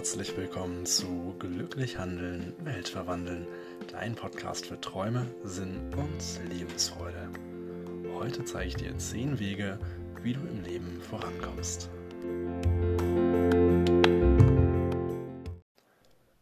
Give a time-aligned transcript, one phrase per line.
[0.00, 3.46] herzlich willkommen zu Glücklich Handeln, Welt verwandeln,
[3.92, 7.28] dein Podcast für Träume, Sinn und Lebensfreude.
[8.14, 9.78] Heute zeige ich dir 10 Wege,
[10.22, 11.90] wie du im Leben vorankommst.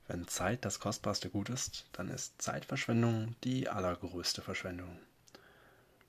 [0.06, 5.00] Wenn Zeit das kostbarste Gut ist, dann ist Zeitverschwendung die allergrößte Verschwendung.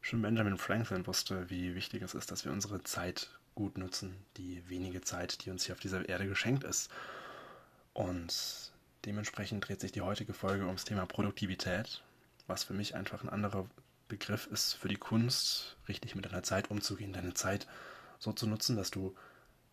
[0.02, 4.62] Schon Benjamin Franklin wusste, wie wichtig es ist, dass wir unsere Zeit gut nutzen, die
[4.70, 6.92] wenige Zeit, die uns hier auf dieser Erde geschenkt ist.
[7.94, 8.72] Und
[9.06, 12.02] dementsprechend dreht sich die heutige Folge ums Thema Produktivität,
[12.48, 13.68] was für mich einfach ein anderer
[14.08, 17.68] Begriff ist für die Kunst, richtig mit deiner Zeit umzugehen, deine Zeit
[18.18, 19.16] so zu nutzen, dass du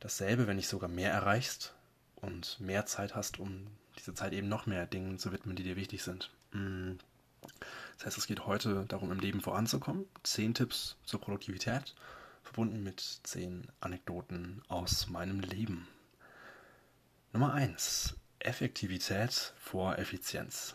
[0.01, 1.75] dasselbe, wenn nicht sogar mehr erreichst
[2.17, 3.67] und mehr Zeit hast, um
[3.99, 6.31] diese Zeit eben noch mehr Dingen zu widmen, die dir wichtig sind.
[6.53, 6.93] Mm.
[7.97, 10.05] Das heißt, es geht heute darum, im Leben voranzukommen.
[10.23, 11.95] Zehn Tipps zur Produktivität
[12.43, 15.89] verbunden mit zehn Anekdoten aus meinem Leben.
[17.37, 18.17] Nummer 1.
[18.39, 20.75] Effektivität vor Effizienz.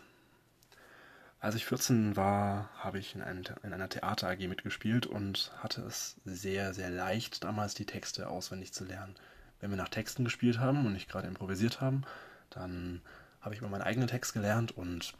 [1.40, 5.82] Als ich 14 war, habe ich in, einem, in einer Theater AG mitgespielt und hatte
[5.82, 9.16] es sehr, sehr leicht, damals die Texte auswendig zu lernen.
[9.58, 12.04] Wenn wir nach Texten gespielt haben und nicht gerade improvisiert haben,
[12.48, 13.02] dann
[13.40, 15.14] habe ich immer meinen eigenen Text gelernt und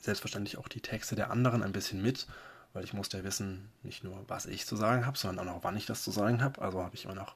[0.00, 2.26] selbstverständlich auch die Texte der anderen ein bisschen mit
[2.72, 5.64] weil ich musste ja wissen, nicht nur, was ich zu sagen habe, sondern auch noch,
[5.64, 6.60] wann ich das zu sagen habe.
[6.60, 7.34] Also habe ich immer noch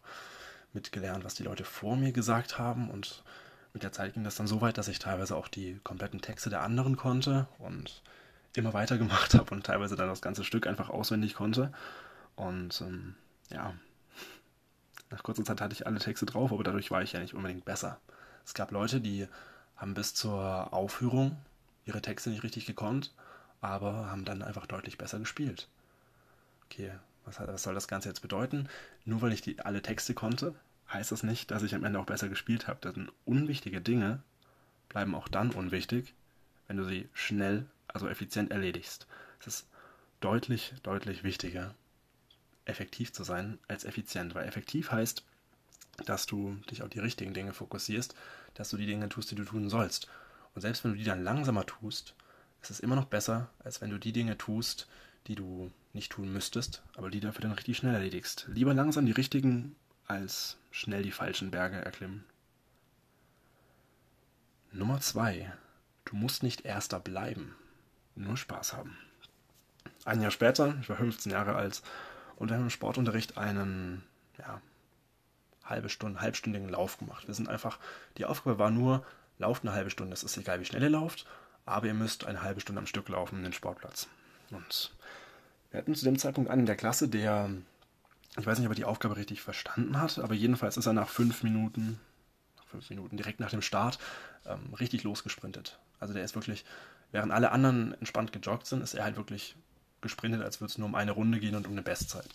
[0.75, 3.23] mitgelernt, was die Leute vor mir gesagt haben und
[3.73, 6.51] mit der Zeit ging das dann so weit, dass ich teilweise auch die kompletten Texte
[6.51, 8.03] der anderen konnte und
[8.55, 11.73] immer weiter gemacht habe und teilweise dann das ganze Stück einfach auswendig konnte.
[12.37, 13.15] Und ähm,
[13.51, 13.75] ja,
[15.11, 17.65] nach kurzer Zeit hatte ich alle Texte drauf, aber dadurch war ich ja nicht unbedingt
[17.65, 17.99] besser.
[18.45, 19.27] Es gab Leute, die
[19.77, 21.37] haben bis zur Aufführung
[21.87, 23.13] ihre Texte nicht richtig gekonnt
[23.63, 25.69] aber haben dann einfach deutlich besser gespielt.
[26.67, 26.93] Okay,
[27.25, 28.69] was, was soll das Ganze jetzt bedeuten?
[29.05, 30.55] Nur weil ich die, alle Texte konnte,
[30.93, 32.93] heißt das nicht, dass ich am Ende auch besser gespielt habe.
[32.93, 34.23] Denn unwichtige Dinge
[34.89, 36.15] bleiben auch dann unwichtig,
[36.69, 39.07] wenn du sie schnell, also effizient erledigst.
[39.41, 39.67] Es ist
[40.21, 41.75] deutlich, deutlich wichtiger,
[42.65, 45.25] effektiv zu sein als effizient, weil effektiv heißt,
[46.07, 48.15] dass du dich auf die richtigen Dinge fokussierst,
[48.55, 50.09] dass du die Dinge tust, die du tun sollst.
[50.55, 52.15] Und selbst wenn du die dann langsamer tust,
[52.61, 54.89] es ist immer noch besser, als wenn du die Dinge tust,
[55.27, 58.47] die du nicht tun müsstest, aber die dafür dann richtig schnell erledigst.
[58.49, 59.77] Lieber langsam die richtigen,
[60.07, 62.25] als schnell die falschen Berge erklimmen.
[64.73, 65.53] Nummer zwei:
[66.05, 67.55] Du musst nicht Erster bleiben,
[68.15, 68.97] nur Spaß haben.
[70.05, 71.83] Ein Jahr später, ich war 15 Jahre alt,
[72.37, 74.03] und wir haben im Sportunterricht einen,
[74.39, 74.61] ja,
[75.65, 77.29] halbe Stunde, halbstündigen Lauf gemacht.
[77.29, 77.79] Wir sind einfach,
[78.17, 79.07] die Aufgabe war nur,
[79.39, 80.15] lauft eine halbe Stunde.
[80.15, 81.27] Es ist egal, wie schnell ihr lauft
[81.65, 84.09] aber ihr müsst eine halbe Stunde am Stück laufen in den Sportplatz.
[84.51, 84.93] Und
[85.73, 87.51] wir hatten zu dem Zeitpunkt einen in der Klasse, der,
[88.39, 91.09] ich weiß nicht, ob er die Aufgabe richtig verstanden hat, aber jedenfalls ist er nach
[91.09, 91.99] fünf Minuten,
[92.59, 93.99] nach fünf Minuten direkt nach dem Start,
[94.47, 95.79] ähm, richtig losgesprintet.
[95.99, 96.65] Also der ist wirklich,
[97.11, 99.57] während alle anderen entspannt gejoggt sind, ist er halt wirklich
[100.03, 102.29] gesprintet, als würde es nur um eine Runde gehen und um eine Bestzeit.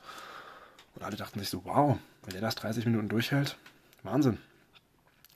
[0.96, 3.56] Und alle dachten sich so, wow, wenn der das 30 Minuten durchhält,
[4.02, 4.40] Wahnsinn.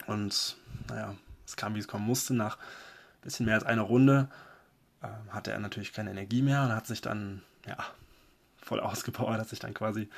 [0.08, 0.58] Und
[0.90, 2.34] naja, es kam, wie es kommen musste.
[2.34, 2.58] Nach
[3.22, 4.28] bisschen mehr als eine Runde
[5.04, 7.78] äh, hatte er natürlich keine Energie mehr und hat sich dann ja,
[8.62, 10.10] voll ausgepowert, hat sich dann quasi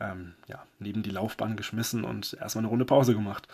[0.00, 3.48] ähm, ja, neben die Laufbahn geschmissen und erstmal eine Runde Pause gemacht.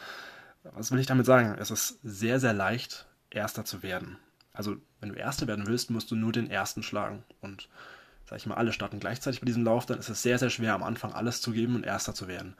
[0.64, 1.56] Was will ich damit sagen?
[1.58, 4.18] Es ist sehr, sehr leicht, Erster zu werden.
[4.52, 7.24] Also, wenn du Erster werden willst, musst du nur den Ersten schlagen.
[7.40, 7.68] Und
[8.26, 10.74] sag ich mal, alle starten gleichzeitig bei diesem Lauf, dann ist es sehr, sehr schwer,
[10.74, 12.54] am Anfang alles zu geben und Erster zu werden.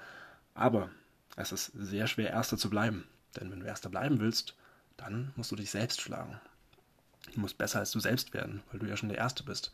[0.54, 0.90] Aber
[1.36, 3.06] es ist sehr schwer, Erster zu bleiben.
[3.36, 4.56] Denn wenn du Erster bleiben willst,
[4.96, 6.40] dann musst du dich selbst schlagen.
[7.34, 9.72] Du musst besser als du selbst werden, weil du ja schon der Erste bist.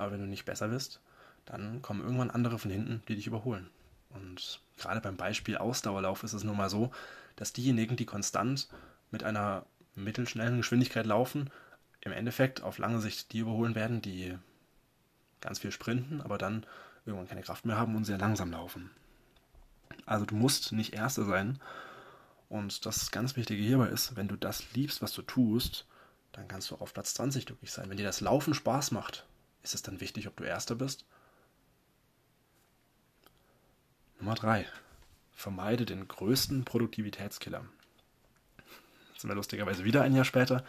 [0.00, 1.00] Aber wenn du nicht besser bist,
[1.44, 3.68] dann kommen irgendwann andere von hinten, die dich überholen.
[4.10, 6.90] Und gerade beim Beispiel Ausdauerlauf ist es nun mal so,
[7.36, 8.68] dass diejenigen, die konstant
[9.10, 11.50] mit einer mittelschnellen Geschwindigkeit laufen,
[12.00, 14.36] im Endeffekt auf lange Sicht die überholen werden, die
[15.40, 16.64] ganz viel sprinten, aber dann
[17.04, 18.90] irgendwann keine Kraft mehr haben und sehr langsam laufen.
[20.06, 21.60] Also du musst nicht Erster sein,
[22.50, 25.86] und das ganz Wichtige hierbei ist, wenn du das liebst, was du tust,
[26.32, 27.88] dann kannst du auf Platz 20 glücklich sein.
[27.88, 29.24] Wenn dir das Laufen Spaß macht,
[29.62, 31.04] ist es dann wichtig, ob du Erster bist?
[34.18, 34.66] Nummer 3.
[35.34, 37.64] Vermeide den größten Produktivitätskiller.
[39.12, 40.64] Jetzt sind wir lustigerweise wieder ein Jahr später.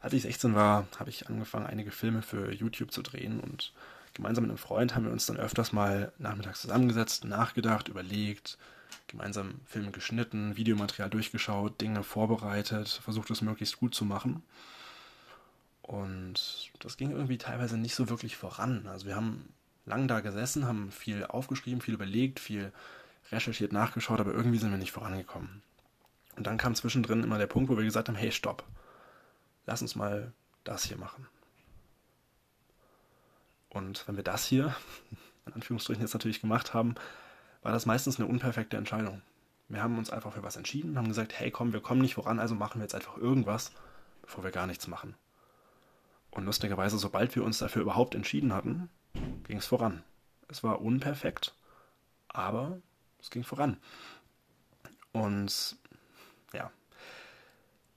[0.00, 3.72] Als ich 16 war, habe ich angefangen, einige Filme für YouTube zu drehen und
[4.14, 8.58] gemeinsam mit einem Freund haben wir uns dann öfters mal nachmittags zusammengesetzt, nachgedacht, überlegt,
[9.08, 14.42] gemeinsam Filme geschnitten, Videomaterial durchgeschaut, Dinge vorbereitet, versucht es möglichst gut zu machen.
[15.86, 18.88] Und das ging irgendwie teilweise nicht so wirklich voran.
[18.88, 19.48] Also wir haben
[19.84, 22.72] lang da gesessen, haben viel aufgeschrieben, viel überlegt, viel
[23.30, 25.62] recherchiert, nachgeschaut, aber irgendwie sind wir nicht vorangekommen.
[26.34, 28.64] Und dann kam zwischendrin immer der Punkt, wo wir gesagt haben, hey, stopp,
[29.64, 30.32] lass uns mal
[30.64, 31.28] das hier machen.
[33.68, 34.74] Und wenn wir das hier,
[35.46, 36.96] in Anführungsstrichen jetzt natürlich gemacht haben,
[37.62, 39.22] war das meistens eine unperfekte Entscheidung.
[39.68, 42.40] Wir haben uns einfach für was entschieden haben gesagt, hey komm, wir kommen nicht voran,
[42.40, 43.72] also machen wir jetzt einfach irgendwas,
[44.22, 45.14] bevor wir gar nichts machen.
[46.36, 48.90] Und lustigerweise, sobald wir uns dafür überhaupt entschieden hatten,
[49.44, 50.02] ging es voran.
[50.48, 51.54] Es war unperfekt,
[52.28, 52.78] aber
[53.18, 53.78] es ging voran.
[55.12, 55.76] Und
[56.52, 56.70] ja,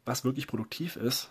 [0.06, 1.30] was wirklich produktiv ist,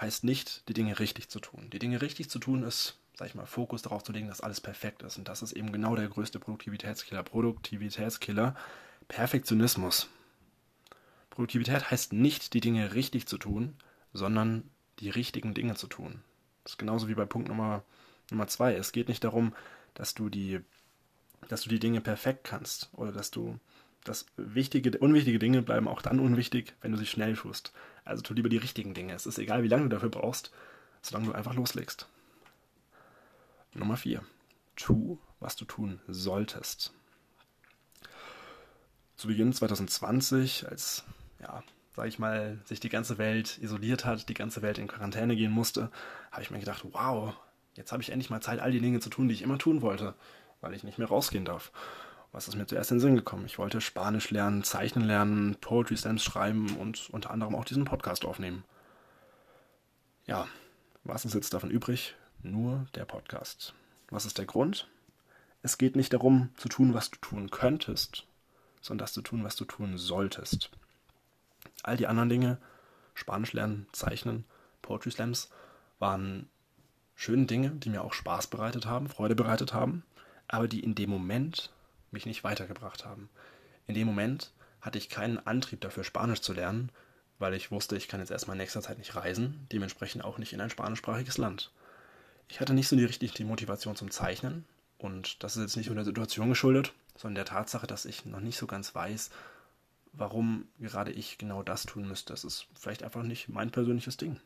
[0.00, 1.68] heißt nicht, die Dinge richtig zu tun.
[1.68, 4.62] Die Dinge richtig zu tun ist, sag ich mal, Fokus darauf zu legen, dass alles
[4.62, 5.18] perfekt ist.
[5.18, 7.22] Und das ist eben genau der größte Produktivitätskiller.
[7.22, 8.56] Produktivitätskiller,
[9.08, 10.08] Perfektionismus.
[11.28, 13.76] Produktivität heißt nicht, die Dinge richtig zu tun,
[14.14, 14.70] sondern
[15.00, 16.22] die richtigen Dinge zu tun.
[16.66, 17.84] Das ist genauso wie bei Punkt Nummer,
[18.32, 18.74] Nummer zwei.
[18.74, 19.54] Es geht nicht darum,
[19.94, 20.58] dass du die,
[21.46, 23.60] dass du die Dinge perfekt kannst oder dass du
[24.02, 27.72] dass wichtige, unwichtige Dinge bleiben auch dann unwichtig, wenn du sie schnell tust.
[28.04, 29.14] Also tu lieber die richtigen Dinge.
[29.14, 30.50] Es ist egal, wie lange du dafür brauchst,
[31.02, 32.08] solange du einfach loslegst.
[33.72, 34.24] Nummer 4.
[34.74, 36.92] Tu, was du tun solltest.
[39.14, 41.04] Zu Beginn 2020, als,
[41.40, 41.62] ja,
[41.96, 45.50] sag ich mal, sich die ganze Welt isoliert hat, die ganze Welt in Quarantäne gehen
[45.50, 45.90] musste,
[46.30, 47.34] habe ich mir gedacht, wow,
[47.74, 49.80] jetzt habe ich endlich mal Zeit, all die Dinge zu tun, die ich immer tun
[49.80, 50.14] wollte,
[50.60, 51.72] weil ich nicht mehr rausgehen darf.
[52.32, 53.46] Was ist mir zuerst in den Sinn gekommen?
[53.46, 58.26] Ich wollte Spanisch lernen, Zeichnen lernen, Poetry Slams schreiben und unter anderem auch diesen Podcast
[58.26, 58.62] aufnehmen.
[60.26, 60.46] Ja,
[61.02, 62.14] was ist jetzt davon übrig?
[62.42, 63.72] Nur der Podcast.
[64.10, 64.86] Was ist der Grund?
[65.62, 68.26] Es geht nicht darum zu tun, was du tun könntest,
[68.82, 70.70] sondern das zu tun, was du tun solltest.
[71.82, 72.58] All die anderen Dinge,
[73.14, 74.44] Spanisch lernen, Zeichnen,
[74.82, 75.50] Poetry Slams,
[75.98, 76.48] waren
[77.14, 80.04] schöne Dinge, die mir auch Spaß bereitet haben, Freude bereitet haben,
[80.48, 81.72] aber die in dem Moment
[82.10, 83.28] mich nicht weitergebracht haben.
[83.86, 86.90] In dem Moment hatte ich keinen Antrieb dafür, Spanisch zu lernen,
[87.38, 90.52] weil ich wusste, ich kann jetzt erstmal in nächster Zeit nicht reisen, dementsprechend auch nicht
[90.52, 91.72] in ein spanischsprachiges Land.
[92.48, 94.64] Ich hatte nicht so die richtige Motivation zum Zeichnen
[94.98, 98.40] und das ist jetzt nicht nur der Situation geschuldet, sondern der Tatsache, dass ich noch
[98.40, 99.30] nicht so ganz weiß,
[100.16, 102.32] warum gerade ich genau das tun müsste.
[102.32, 104.40] Das ist vielleicht einfach nicht mein persönliches Ding.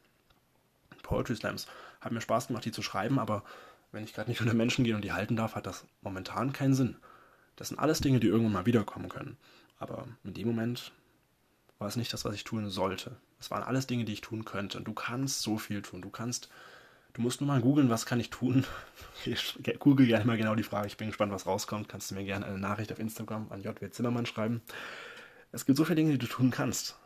[1.03, 1.67] Poetry Slams
[2.01, 3.45] haben mir Spaß gemacht, die zu schreiben, aber
[3.93, 6.75] wenn ich gerade nicht unter Menschen gehe und die halten darf, hat das momentan keinen
[6.75, 6.97] Sinn.
[7.57, 9.37] Das sind alles Dinge, die irgendwann mal wiederkommen können.
[9.79, 10.93] Aber in dem Moment
[11.79, 13.17] war es nicht das, was ich tun sollte.
[13.41, 14.79] Es waren alles Dinge, die ich tun könnte.
[14.79, 16.03] Und du kannst so viel tun.
[16.03, 16.49] Du kannst,
[17.15, 18.65] du musst nur mal googeln, was kann ich tun.
[19.27, 20.87] Ich google gerne mal genau die Frage.
[20.87, 21.91] Ich bin gespannt, was rauskommt.
[21.91, 24.63] Kannst du mir gerne eine Nachricht auf Instagram an JW Zimmermann schreiben.
[25.53, 26.97] Es gibt so viele Dinge, die du tun kannst.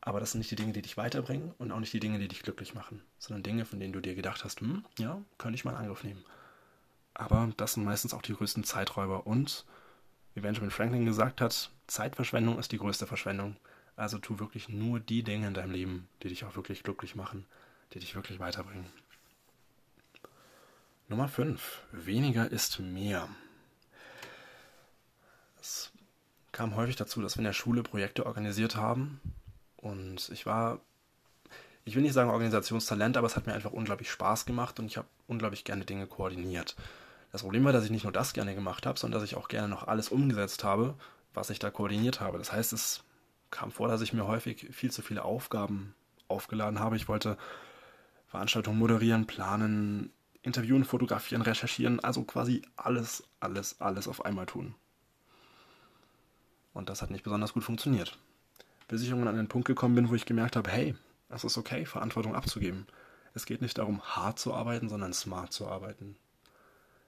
[0.00, 2.28] Aber das sind nicht die Dinge, die dich weiterbringen und auch nicht die Dinge, die
[2.28, 5.64] dich glücklich machen, sondern Dinge, von denen du dir gedacht hast, hm, ja, könnte ich
[5.64, 6.24] mal in Angriff nehmen.
[7.14, 9.26] Aber das sind meistens auch die größten Zeiträuber.
[9.26, 9.64] Und,
[10.34, 13.56] wie Benjamin Franklin gesagt hat, Zeitverschwendung ist die größte Verschwendung.
[13.96, 17.46] Also tu wirklich nur die Dinge in deinem Leben, die dich auch wirklich glücklich machen,
[17.92, 18.86] die dich wirklich weiterbringen.
[21.08, 21.82] Nummer 5.
[21.92, 23.28] Weniger ist mehr.
[25.60, 25.92] Es
[26.54, 29.20] kam häufig dazu, dass wir in der Schule Projekte organisiert haben.
[29.76, 30.80] Und ich war,
[31.84, 34.96] ich will nicht sagen Organisationstalent, aber es hat mir einfach unglaublich Spaß gemacht und ich
[34.96, 36.76] habe unglaublich gerne Dinge koordiniert.
[37.32, 39.48] Das Problem war, dass ich nicht nur das gerne gemacht habe, sondern dass ich auch
[39.48, 40.94] gerne noch alles umgesetzt habe,
[41.34, 42.38] was ich da koordiniert habe.
[42.38, 43.02] Das heißt, es
[43.50, 45.94] kam vor, dass ich mir häufig viel zu viele Aufgaben
[46.28, 46.96] aufgeladen habe.
[46.96, 47.36] Ich wollte
[48.28, 50.12] Veranstaltungen moderieren, planen,
[50.42, 54.76] interviewen, fotografieren, recherchieren, also quasi alles, alles, alles auf einmal tun.
[56.74, 58.18] Und das hat nicht besonders gut funktioniert.
[58.88, 60.94] Bis ich irgendwann an den Punkt gekommen bin, wo ich gemerkt habe, hey,
[61.30, 62.86] es ist okay, Verantwortung abzugeben.
[63.32, 66.16] Es geht nicht darum, hart zu arbeiten, sondern smart zu arbeiten.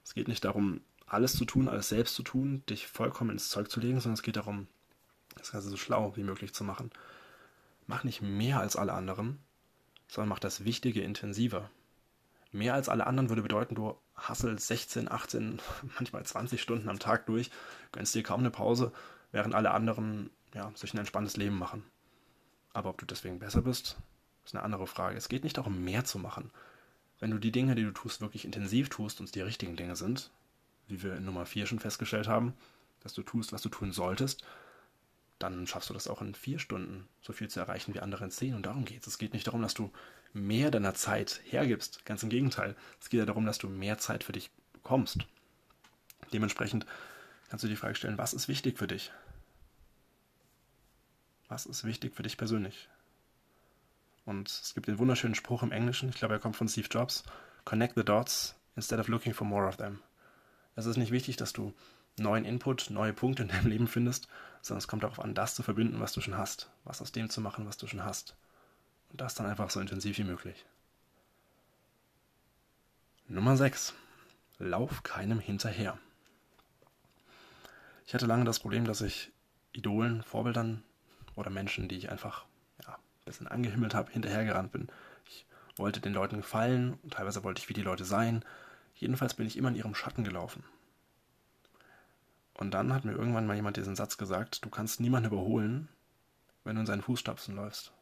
[0.05, 3.71] Es geht nicht darum, alles zu tun, alles selbst zu tun, dich vollkommen ins Zeug
[3.71, 4.67] zu legen, sondern es geht darum,
[5.37, 6.91] das Ganze so schlau wie möglich zu machen.
[7.87, 9.39] Mach nicht mehr als alle anderen,
[10.09, 11.71] sondern mach das Wichtige intensiver.
[12.53, 15.61] Mehr als alle anderen würde bedeuten, du hasselst 16, 18,
[15.99, 17.51] manchmal 20 Stunden am Tag durch,
[17.93, 18.93] gönnst dir kaum eine Pause,
[19.33, 21.85] während alle anderen ja, sich ein entspanntes Leben machen.
[22.73, 23.97] Aber ob du deswegen besser bist,
[24.45, 25.17] ist eine andere Frage.
[25.17, 26.51] Es geht nicht darum, mehr zu machen,
[27.19, 29.97] wenn du die Dinge, die du tust, wirklich intensiv tust und es die richtigen Dinge
[29.97, 30.31] sind,
[30.89, 32.55] wie wir in Nummer 4 schon festgestellt haben,
[33.01, 34.45] dass du tust, was du tun solltest,
[35.39, 38.31] dann schaffst du das auch in vier Stunden so viel zu erreichen wie andere in
[38.31, 38.55] zehn.
[38.55, 39.07] Und darum geht es.
[39.07, 39.91] Es geht nicht darum, dass du
[40.33, 42.05] mehr deiner Zeit hergibst.
[42.05, 42.75] Ganz im Gegenteil.
[43.01, 45.19] Es geht ja darum, dass du mehr Zeit für dich bekommst.
[46.33, 46.87] Dementsprechend
[47.49, 49.13] kannst du die Frage stellen, was ist wichtig für dich?
[51.49, 52.89] Was ist wichtig für dich persönlich?
[54.25, 57.23] Und es gibt den wunderschönen Spruch im Englischen, ich glaube, er kommt von Steve Jobs:
[57.65, 60.01] Connect the dots instead of looking for more of them.
[60.75, 61.73] Es ist nicht wichtig, dass du
[62.19, 64.29] neuen Input, neue Punkte in deinem Leben findest,
[64.63, 67.31] sondern es kommt darauf an, das zu verbinden, was du schon hast, was aus dem
[67.31, 68.35] zu machen, was du schon hast.
[69.11, 70.65] Und das dann einfach so intensiv wie möglich.
[73.29, 73.95] Nummer 6.
[74.59, 75.99] Lauf keinem hinterher.
[78.07, 79.33] Ich hatte lange das Problem, dass ich
[79.73, 80.85] Idolen, Vorbildern
[81.35, 82.47] oder Menschen, die ich einfach
[82.85, 84.89] ja, ein bisschen angehimmelt habe, hinterhergerannt bin.
[85.27, 85.45] Ich
[85.75, 88.45] wollte den Leuten gefallen und teilweise wollte ich wie die Leute sein.
[88.95, 90.63] Jedenfalls bin ich immer in ihrem Schatten gelaufen.
[92.55, 95.89] Und dann hat mir irgendwann mal jemand diesen Satz gesagt, du kannst niemanden überholen,
[96.65, 97.93] wenn du in seinen Fußstapfen läufst.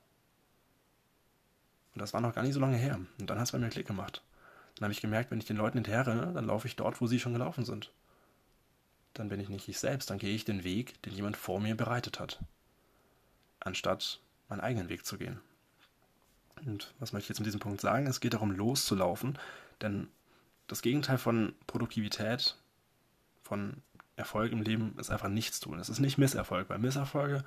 [1.95, 3.01] Und das war noch gar nicht so lange her.
[3.19, 4.23] Und dann hat es bei mir Klick gemacht.
[4.77, 7.07] Dann habe ich gemerkt, wenn ich den Leuten hinterher renne, dann laufe ich dort, wo
[7.07, 7.91] sie schon gelaufen sind.
[9.15, 11.77] Dann bin ich nicht ich selbst, dann gehe ich den Weg, den jemand vor mir
[11.77, 12.41] bereitet hat.
[13.61, 15.41] Anstatt meinen eigenen Weg zu gehen.
[16.67, 18.07] Und was möchte ich jetzt mit diesem Punkt sagen?
[18.07, 19.39] Es geht darum, loszulaufen,
[19.81, 20.09] denn
[20.67, 22.57] das Gegenteil von Produktivität,
[23.43, 23.83] von
[24.17, 25.79] Erfolg im Leben ist einfach nichts tun.
[25.79, 27.45] Es ist nicht Misserfolg, weil Misserfolge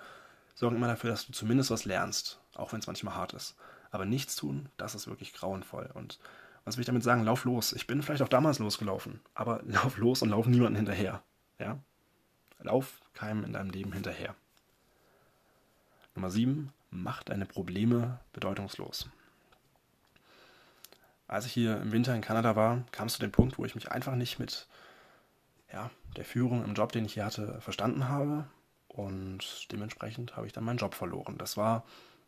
[0.55, 3.55] sorgen immer dafür, dass du zumindest was lernst, auch wenn es manchmal hart ist.
[3.91, 5.89] Aber nichts tun, das ist wirklich grauenvoll.
[5.93, 6.19] Und
[6.65, 7.23] was will ich damit sagen?
[7.23, 7.73] Lauf los.
[7.73, 11.23] Ich bin vielleicht auch damals losgelaufen, aber lauf los und lauf niemanden hinterher.
[11.59, 11.79] Ja?
[12.59, 14.35] Lauf keinem in deinem Leben hinterher.
[16.15, 16.73] Nummer 7.
[16.89, 19.09] Mach deine Probleme bedeutungslos.
[21.27, 23.75] Als ich hier im Winter in Kanada war, kam es zu dem Punkt, wo ich
[23.75, 24.67] mich einfach nicht mit
[25.71, 28.45] ja, der Führung im Job, den ich hier hatte, verstanden habe.
[28.87, 31.37] Und dementsprechend habe ich dann meinen Job verloren.
[31.37, 31.83] Das war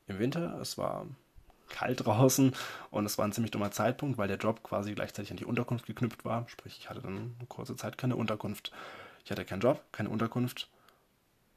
[0.08, 1.08] im Winter, es war
[1.70, 2.54] kalt draußen
[2.92, 5.86] und es war ein ziemlich dummer Zeitpunkt, weil der Job quasi gleichzeitig an die Unterkunft
[5.86, 6.48] geknüpft war.
[6.50, 8.72] Sprich, ich hatte dann eine kurze Zeit keine Unterkunft.
[9.30, 10.68] Ich hatte keinen Job, keine Unterkunft.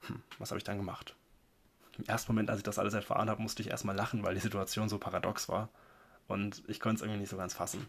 [0.00, 1.17] Hm, was habe ich dann gemacht?
[1.97, 4.43] Im ersten Moment, als ich das alles erfahren habe, musste ich erstmal lachen, weil die
[4.43, 5.71] Situation so paradox war.
[6.29, 7.87] Und ich konnte es irgendwie nicht so ganz fassen.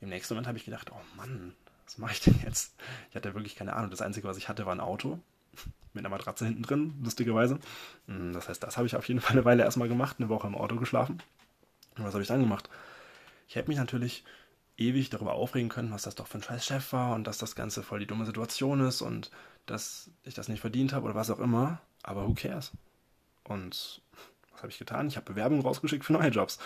[0.00, 2.74] Im nächsten Moment habe ich gedacht, oh Mann, was mache ich denn jetzt?
[3.10, 3.92] Ich hatte wirklich keine Ahnung.
[3.92, 5.20] Das Einzige, was ich hatte, war ein Auto
[5.92, 7.60] mit einer Matratze hinten drin, lustigerweise.
[8.08, 10.48] Hm, das heißt, das habe ich auf jeden Fall eine Weile erstmal gemacht, eine Woche
[10.48, 11.22] im Auto geschlafen.
[11.96, 12.68] Und was habe ich dann gemacht?
[13.46, 14.24] Ich hätte mich natürlich
[14.80, 17.54] ewig darüber aufregen können, was das doch für ein scheiß Chef war und dass das
[17.54, 19.30] Ganze voll die dumme Situation ist und
[19.66, 21.80] dass ich das nicht verdient habe oder was auch immer.
[22.02, 22.72] Aber who cares?
[23.44, 24.02] Und
[24.52, 25.06] was habe ich getan?
[25.06, 26.58] Ich habe Bewerbungen rausgeschickt für neue Jobs.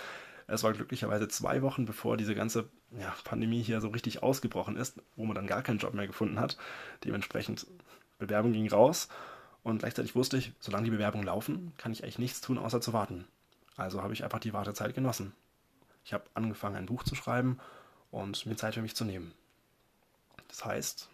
[0.46, 2.68] Es war glücklicherweise zwei Wochen, bevor diese ganze
[2.98, 6.38] ja, Pandemie hier so richtig ausgebrochen ist, wo man dann gar keinen Job mehr gefunden
[6.38, 6.56] hat.
[7.02, 7.66] Dementsprechend,
[8.18, 9.08] Bewerbung ging raus
[9.62, 12.92] und gleichzeitig wusste ich, solange die Bewerbungen laufen, kann ich eigentlich nichts tun, außer zu
[12.92, 13.26] warten.
[13.76, 15.32] Also habe ich einfach die Wartezeit genossen.
[16.04, 17.58] Ich habe angefangen, ein Buch zu schreiben
[18.14, 19.34] und mir Zeit für mich zu nehmen.
[20.48, 21.10] Das heißt,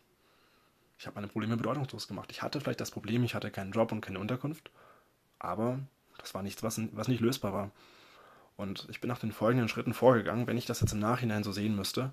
[0.99, 2.31] ich habe meine Probleme bedeutungslos gemacht.
[2.31, 4.71] Ich hatte vielleicht das Problem, ich hatte keinen Job und keine Unterkunft,
[5.39, 5.81] aber
[6.19, 7.71] das war nichts, was, was nicht lösbar war.
[8.59, 10.47] Und ich bin nach den folgenden Schritten vorgegangen.
[10.47, 12.13] Wenn ich das jetzt im Nachhinein so sehen müsste,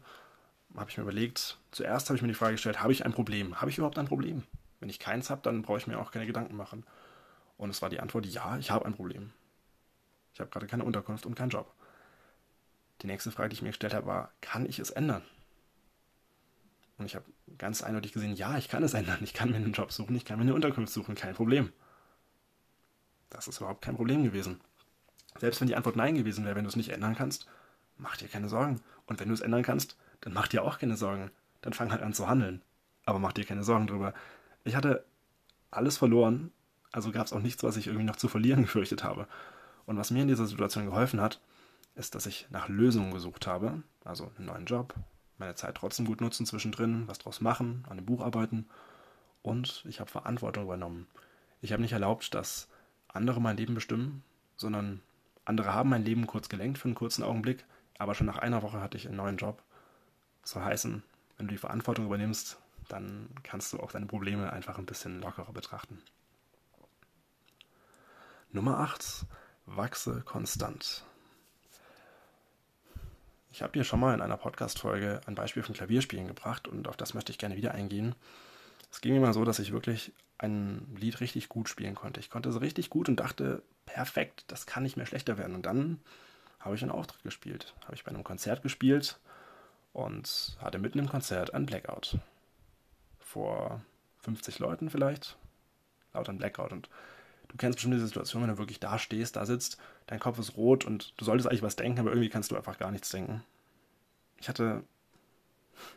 [0.77, 3.60] habe ich mir überlegt, zuerst habe ich mir die Frage gestellt, habe ich ein Problem?
[3.60, 4.44] Habe ich überhaupt ein Problem?
[4.79, 6.86] Wenn ich keins habe, dann brauche ich mir auch keine Gedanken machen.
[7.58, 9.34] Und es war die Antwort, ja, ich habe ein Problem.
[10.34, 11.74] Ich habe gerade keine Unterkunft und keinen Job.
[13.01, 15.24] Die nächste Frage, die ich mir gestellt habe, war, kann ich es ändern?
[16.98, 17.25] Und ich habe
[17.58, 19.20] ganz eindeutig gesehen, ja, ich kann es ändern.
[19.22, 21.72] Ich kann mir einen Job suchen, ich kann mir eine Unterkunft suchen, kein Problem.
[23.30, 24.60] Das ist überhaupt kein Problem gewesen.
[25.39, 27.48] Selbst wenn die Antwort Nein gewesen wäre, wenn du es nicht ändern kannst,
[27.98, 28.82] mach dir keine Sorgen.
[29.06, 31.30] Und wenn du es ändern kannst, dann mach dir auch keine Sorgen.
[31.62, 32.63] Dann fang halt an zu handeln.
[33.06, 34.13] Aber mach dir keine Sorgen drüber.
[34.63, 35.06] Ich hatte
[35.70, 36.51] alles verloren,
[36.92, 39.27] also gab es auch nichts, was ich irgendwie noch zu verlieren gefürchtet habe.
[39.86, 41.39] Und was mir in dieser Situation geholfen hat,
[41.98, 43.84] ist, dass ich nach Lösungen gesucht habe.
[44.04, 44.94] Also einen neuen Job,
[45.38, 48.68] meine Zeit trotzdem gut nutzen zwischendrin, was draus machen, an dem Buch arbeiten.
[49.42, 51.08] Und ich habe Verantwortung übernommen.
[51.62, 52.68] Ich habe nicht erlaubt, dass
[53.08, 54.24] andere mein Leben bestimmen,
[54.58, 55.01] sondern
[55.46, 57.66] andere haben mein Leben kurz gelenkt für einen kurzen Augenblick,
[57.98, 59.63] aber schon nach einer Woche hatte ich einen neuen Job.
[60.42, 61.04] Das soll heißen,
[61.38, 62.58] wenn du die Verantwortung übernimmst,
[62.89, 66.01] dann kannst du auch deine Probleme einfach ein bisschen lockerer betrachten.
[68.51, 69.25] Nummer 8.
[69.66, 71.04] Wachse konstant.
[73.51, 76.98] Ich habe dir schon mal in einer Podcast-Folge ein Beispiel von Klavierspielen gebracht und auf
[76.98, 78.16] das möchte ich gerne wieder eingehen.
[78.92, 82.20] Es ging mal so, dass ich wirklich ein Lied richtig gut spielen konnte.
[82.20, 85.56] Ich konnte es richtig gut und dachte, perfekt, das kann nicht mehr schlechter werden.
[85.56, 86.00] Und dann
[86.60, 87.74] habe ich einen Auftritt gespielt.
[87.84, 89.20] Habe ich bei einem Konzert gespielt
[89.94, 92.20] und hatte mitten im Konzert ein Blackout.
[93.20, 93.82] Vor
[94.20, 95.38] 50 Leuten vielleicht.
[96.13, 96.72] Laut ein Blackout.
[96.72, 96.89] Und
[97.50, 99.77] du kennst bestimmt diese Situation, wenn du wirklich da stehst, da sitzt,
[100.08, 102.77] dein Kopf ist rot und du solltest eigentlich was denken, aber irgendwie kannst du einfach
[102.77, 103.44] gar nichts denken.
[104.39, 104.84] Ich hatte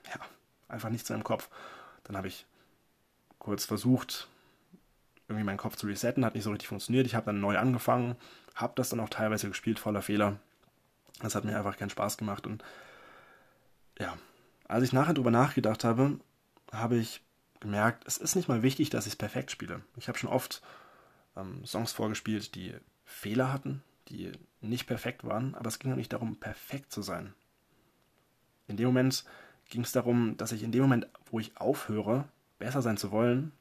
[0.07, 0.21] ja
[0.69, 1.49] einfach nichts mehr im Kopf.
[2.05, 2.47] Dann habe ich
[3.39, 4.29] kurz versucht,
[5.29, 7.07] irgendwie meinen Kopf zu resetten, hat nicht so richtig funktioniert.
[7.07, 8.17] Ich habe dann neu angefangen,
[8.55, 10.39] habe das dann auch teilweise gespielt, voller Fehler.
[11.21, 12.47] Das hat mir einfach keinen Spaß gemacht.
[12.47, 12.65] Und
[13.99, 14.17] ja,
[14.67, 16.19] als ich nachher darüber nachgedacht habe,
[16.73, 17.23] habe ich
[17.61, 19.83] gemerkt, es ist nicht mal wichtig, dass ich es perfekt spiele.
[19.97, 20.63] Ich habe schon oft
[21.37, 26.13] ähm, Songs vorgespielt, die Fehler hatten, die nicht perfekt waren, aber es ging auch nicht
[26.13, 27.35] darum, perfekt zu sein.
[28.67, 29.25] In dem Moment
[29.69, 33.53] ging es darum, dass ich in dem Moment, wo ich aufhöre, besser sein zu wollen,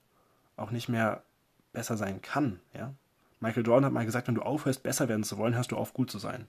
[0.55, 1.23] auch nicht mehr
[1.71, 2.59] besser sein kann.
[2.73, 2.93] Ja?
[3.39, 5.93] Michael Jordan hat mal gesagt, wenn du aufhörst, besser werden zu wollen, hörst du auf,
[5.93, 6.47] gut zu sein.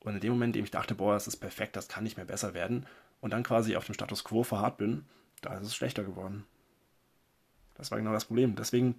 [0.00, 2.16] Und in dem Moment, in dem ich dachte, boah, das ist perfekt, das kann nicht
[2.16, 2.86] mehr besser werden,
[3.20, 5.04] und dann quasi auf dem Status quo verharrt bin,
[5.42, 6.44] da ist es schlechter geworden.
[7.74, 8.54] Das war genau das Problem.
[8.56, 8.98] Deswegen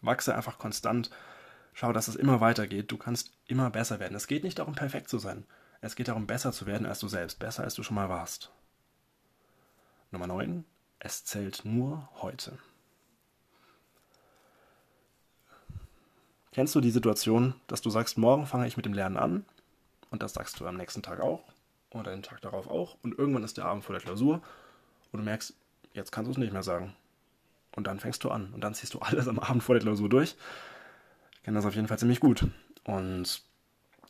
[0.00, 1.10] wachse einfach konstant.
[1.72, 2.90] Schau, dass es immer weitergeht.
[2.90, 4.14] Du kannst immer besser werden.
[4.14, 5.44] Es geht nicht darum, perfekt zu sein.
[5.80, 7.38] Es geht darum, besser zu werden als du selbst.
[7.38, 8.50] Besser als du schon mal warst.
[10.10, 10.64] Nummer 9.
[10.98, 12.58] Es zählt nur heute.
[16.52, 19.44] Kennst du die Situation, dass du sagst, morgen fange ich mit dem Lernen an
[20.10, 21.44] und das sagst du am nächsten Tag auch
[21.90, 24.40] oder den Tag darauf auch und irgendwann ist der Abend vor der Klausur
[25.12, 25.52] und du merkst,
[25.92, 26.96] jetzt kannst du es nicht mehr sagen.
[27.76, 30.08] Und dann fängst du an und dann ziehst du alles am Abend vor der Klausur
[30.08, 30.34] durch.
[31.32, 32.48] Ich kenne das auf jeden Fall ziemlich gut
[32.84, 33.42] und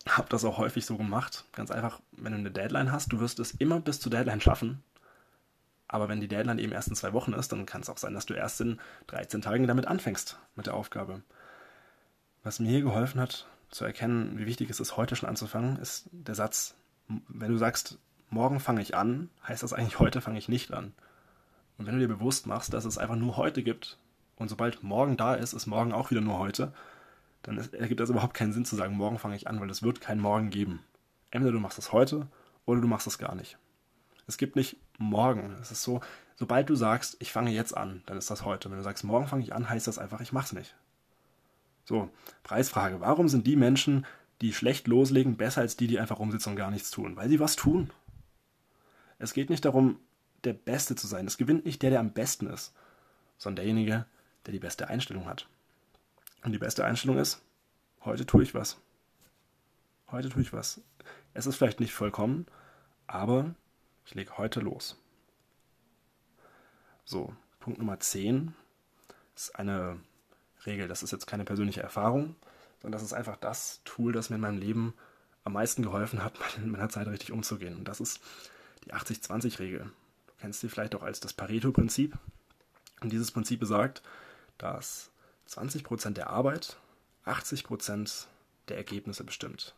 [0.09, 1.45] habe das auch häufig so gemacht.
[1.53, 4.83] Ganz einfach, wenn du eine Deadline hast, du wirst es immer bis zur Deadline schaffen.
[5.89, 8.15] Aber wenn die Deadline eben erst in zwei Wochen ist, dann kann es auch sein,
[8.15, 11.23] dass du erst in 13 Tagen damit anfängst mit der Aufgabe.
[12.43, 16.09] Was mir hier geholfen hat, zu erkennen, wie wichtig es ist, heute schon anzufangen, ist
[16.13, 16.75] der Satz,
[17.29, 17.99] wenn du sagst,
[18.31, 20.93] morgen fange ich an, heißt das eigentlich, heute fange ich nicht an.
[21.79, 23.99] Und wenn du dir bewusst machst, dass es einfach nur heute gibt
[24.37, 26.73] und sobald morgen da ist, ist morgen auch wieder nur heute,
[27.43, 30.01] dann ergibt das überhaupt keinen Sinn zu sagen, morgen fange ich an, weil es wird
[30.01, 30.81] kein Morgen geben.
[31.31, 32.27] Entweder du machst es heute
[32.65, 33.59] oder du machst es gar nicht.
[34.27, 35.57] Es gibt nicht morgen.
[35.61, 36.01] Es ist so,
[36.35, 38.71] sobald du sagst, ich fange jetzt an, dann ist das heute.
[38.71, 40.75] Wenn du sagst, morgen fange ich an, heißt das einfach, ich mach's nicht.
[41.85, 42.11] So,
[42.43, 43.01] Preisfrage.
[43.01, 44.05] Warum sind die Menschen,
[44.41, 47.41] die schlecht loslegen, besser als die, die einfach rumsitzen und gar nichts tun, weil sie
[47.41, 47.91] was tun.
[49.19, 49.99] Es geht nicht darum,
[50.47, 51.27] der Beste zu sein.
[51.27, 52.73] Es gewinnt nicht der, der am besten ist,
[53.39, 54.07] sondern derjenige,
[54.47, 55.49] der die beste Einstellung hat.
[56.43, 57.43] Und die beste Einstellung ist,
[58.05, 58.79] heute tue ich was.
[60.11, 60.81] Heute tue ich was.
[61.35, 62.47] Es ist vielleicht nicht vollkommen,
[63.07, 63.55] aber
[64.07, 64.97] ich lege heute los.
[67.05, 68.55] So, Punkt Nummer 10
[69.35, 70.01] ist eine
[70.65, 70.89] Regel.
[70.89, 72.37] Das ist jetzt keine persönliche Erfahrung,
[72.81, 74.95] sondern das ist einfach das Tool, das mir in meinem Leben
[75.45, 77.77] am meisten geholfen hat, in meiner Zeit richtig umzugehen.
[77.77, 78.21] Und das ist
[78.85, 79.91] die 80-20-Regel.
[80.37, 82.17] Du kennst sie vielleicht auch als das Pareto-Prinzip.
[83.01, 84.03] Und dieses Prinzip besagt,
[84.59, 85.11] dass
[85.49, 86.77] 20% der Arbeit
[87.25, 88.27] 80%
[88.69, 89.75] der Ergebnisse bestimmt.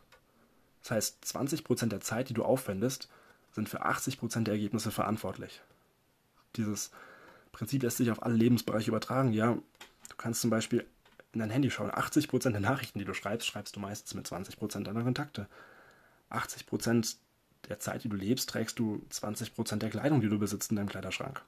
[0.83, 3.09] Das heißt, 20% der Zeit, die du aufwendest,
[3.53, 5.61] sind für 80% der Ergebnisse verantwortlich.
[6.57, 6.91] Dieses
[7.53, 9.33] Prinzip lässt sich auf alle Lebensbereiche übertragen.
[9.33, 10.87] Ja, du kannst zum Beispiel
[11.33, 11.91] in dein Handy schauen.
[11.91, 15.49] 80% der Nachrichten, die du schreibst, schreibst du meistens mit 20% deiner Kontakte.
[16.31, 17.17] 80%
[17.69, 20.89] der Zeit, die du lebst, trägst du 20% der Kleidung, die du besitzt in deinem
[20.89, 21.43] Kleiderschrank.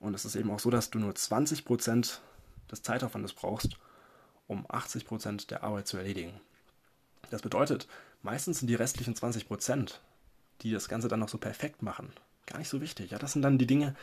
[0.00, 2.18] Und es ist eben auch so, dass du nur 20%
[2.70, 3.76] des Zeitaufwandes brauchst,
[4.46, 6.40] um 80% der Arbeit zu erledigen.
[7.30, 7.88] Das bedeutet,
[8.22, 9.94] meistens sind die restlichen 20%,
[10.62, 12.12] die das Ganze dann noch so perfekt machen,
[12.46, 13.12] gar nicht so wichtig.
[13.12, 13.94] Ja, das sind dann die Dinge,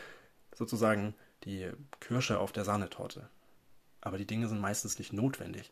[0.56, 3.30] sozusagen die Kirsche auf der Sahnetorte
[4.02, 5.72] aber die Dinge sind meistens nicht notwendig.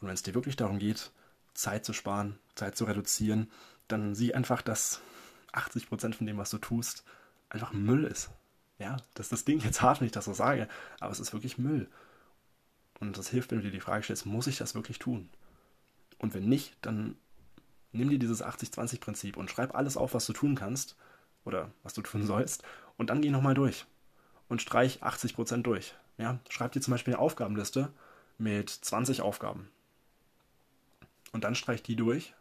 [0.00, 1.12] Und wenn es dir wirklich darum geht,
[1.54, 3.50] Zeit zu sparen, Zeit zu reduzieren,
[3.88, 5.00] dann sieh einfach, dass
[5.52, 7.04] 80% von dem, was du tust,
[7.48, 8.30] einfach Müll ist.
[8.78, 10.68] Ja, das das Ding jetzt hart, wenn ich das so sage,
[11.00, 11.88] aber es ist wirklich Müll.
[13.00, 15.28] Und das hilft, wenn du dir die Frage stellst, muss ich das wirklich tun?
[16.18, 17.16] Und wenn nicht, dann
[17.92, 20.96] nimm dir dieses 80-20-Prinzip und schreib alles auf, was du tun kannst
[21.44, 22.62] oder was du tun sollst
[22.96, 23.86] und dann geh nochmal durch
[24.48, 25.94] und streich 80% durch.
[26.18, 27.92] Ja, schreib dir zum Beispiel eine Aufgabenliste
[28.38, 29.68] mit 20 Aufgaben.
[31.32, 32.34] Und dann streich die durch.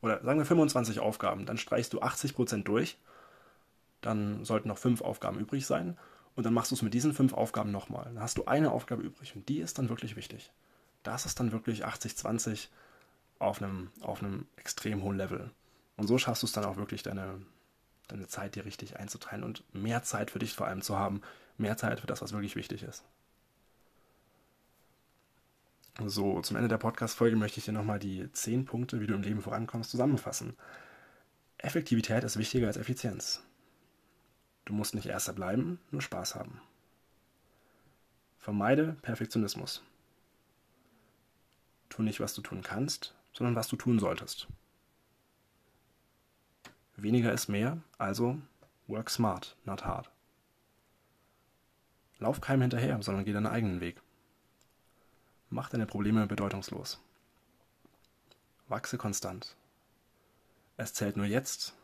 [0.00, 1.46] Oder sagen wir 25 Aufgaben.
[1.46, 2.98] Dann streichst du 80% durch.
[4.00, 5.98] Dann sollten noch 5 Aufgaben übrig sein.
[6.36, 8.04] Und dann machst du es mit diesen 5 Aufgaben nochmal.
[8.04, 9.34] Dann hast du eine Aufgabe übrig.
[9.34, 10.52] Und die ist dann wirklich wichtig.
[11.02, 12.68] Das ist dann wirklich 80-20
[13.38, 15.50] auf einem, auf einem extrem hohen Level.
[15.96, 17.40] Und so schaffst du es dann auch wirklich, deine,
[18.06, 21.22] deine Zeit dir richtig einzuteilen und mehr Zeit für dich vor allem zu haben,
[21.56, 23.04] mehr Zeit für das, was wirklich wichtig ist.
[26.06, 29.22] So, zum Ende der Podcast-Folge möchte ich dir nochmal die 10 Punkte, wie du im
[29.22, 30.56] Leben vorankommst, zusammenfassen.
[31.58, 33.42] Effektivität ist wichtiger als Effizienz.
[34.64, 36.60] Du musst nicht erster bleiben, nur Spaß haben.
[38.38, 39.82] Vermeide Perfektionismus.
[41.88, 44.46] Tu nicht, was du tun kannst, sondern was du tun solltest.
[46.96, 48.40] Weniger ist mehr, also
[48.86, 50.10] work smart, not hard.
[52.20, 54.00] Lauf keinem hinterher, sondern geh deinen eigenen Weg.
[55.50, 57.00] Mach deine Probleme bedeutungslos.
[58.68, 59.56] Wachse konstant.
[60.76, 61.74] Es zählt nur jetzt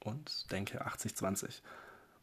[0.00, 1.44] und denke 80-20.
[1.44, 1.52] Und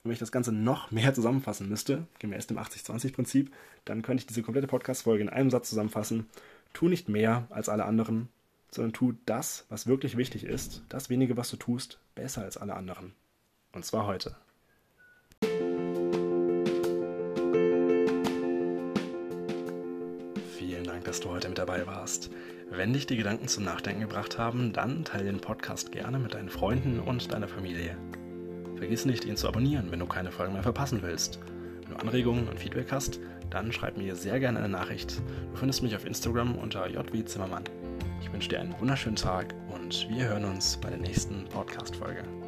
[0.03, 3.51] wenn ich das Ganze noch mehr zusammenfassen müsste, gemäß dem 80-20-Prinzip,
[3.85, 6.27] dann könnte ich diese komplette Podcast-Folge in einem Satz zusammenfassen.
[6.73, 8.29] Tu nicht mehr als alle anderen,
[8.69, 12.75] sondern tu das, was wirklich wichtig ist, das wenige, was du tust, besser als alle
[12.75, 13.13] anderen.
[13.71, 14.35] Und zwar heute.
[21.13, 22.31] Dass du heute mit dabei warst.
[22.71, 26.49] Wenn dich die Gedanken zum Nachdenken gebracht haben, dann teile den Podcast gerne mit deinen
[26.49, 27.95] Freunden und deiner Familie.
[28.77, 31.39] Vergiss nicht, ihn zu abonnieren, wenn du keine Folgen mehr verpassen willst.
[31.81, 33.19] Wenn du Anregungen und Feedback hast,
[33.51, 35.21] dann schreib mir sehr gerne eine Nachricht.
[35.51, 37.65] Du findest mich auf Instagram unter jwzimmermann.
[38.19, 42.42] Ich wünsche dir einen wunderschönen Tag und wir hören uns bei der nächsten Podcast-Folge.